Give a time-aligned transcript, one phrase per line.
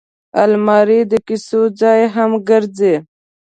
[0.43, 2.95] الماري د کیسو ځای هم ګرځي